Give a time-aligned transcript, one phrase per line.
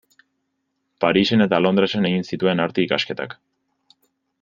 [1.05, 3.41] Parisen eta Londresen egin zituen Arte ikasketak.